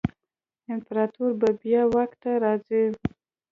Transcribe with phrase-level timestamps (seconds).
[0.73, 2.83] امپراتور به بیا واک ته راځي.